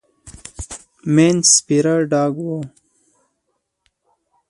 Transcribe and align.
مينځ 1.15 1.43
سپيره 1.55 1.95
ډاګ 2.11 2.33
و. 2.41 2.47